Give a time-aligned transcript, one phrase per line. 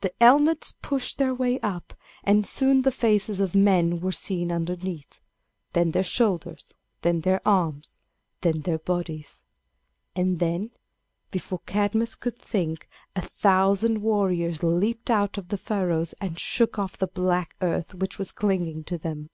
[0.00, 5.18] The helmets pushed their way up, and soon the faces of men were seen underneath,
[5.72, 7.98] then their shoulders, then their arms,
[8.42, 9.44] then their bodies;
[10.14, 10.70] and then,
[11.32, 16.96] before Cadmus could think, a thousand warriors leaped out of the furrows and shook off
[16.96, 19.30] the black earth which was clinging to them.